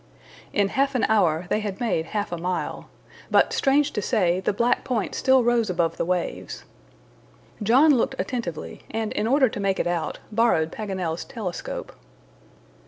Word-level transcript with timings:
In 0.51 0.69
half 0.69 0.95
an 0.95 1.03
hour 1.09 1.45
they 1.51 1.59
had 1.59 1.79
made 1.79 2.07
half 2.07 2.31
a 2.31 2.37
mile. 2.39 2.89
But, 3.29 3.53
strange 3.53 3.91
to 3.91 4.01
say, 4.01 4.39
the 4.39 4.51
black 4.51 4.83
point 4.83 5.13
still 5.13 5.43
rose 5.43 5.69
above 5.69 5.97
the 5.97 6.05
waves. 6.05 6.63
John 7.61 7.93
looked 7.93 8.15
attentively, 8.19 8.81
and 8.89 9.13
in 9.13 9.27
order 9.27 9.47
to 9.47 9.59
make 9.59 9.79
it 9.79 9.85
out, 9.85 10.17
borrowed 10.31 10.71
Paganel's 10.71 11.23
telescope. 11.23 11.93